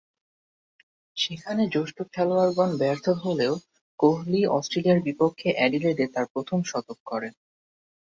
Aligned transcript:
সেখানে 1.17 1.63
জ্যেষ্ঠ 1.73 1.97
খেলোয়াড়গণ 2.13 2.71
ব্যর্থ 2.77 3.05
হলেও 3.23 3.53
কোহলি 3.99 4.41
অস্ট্রেলিয়ার 4.51 4.99
বিপক্ষে 5.07 5.49
অ্যাডিলেডে 5.53 6.05
তার 6.13 6.25
প্রথম 6.33 6.59
শতক 6.63 6.97
করেন। 7.05 7.33